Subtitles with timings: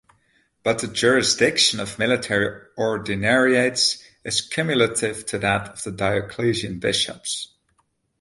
[0.63, 7.53] But the jurisdiction of military ordinariates is cumulative to that of the diocesan bishops.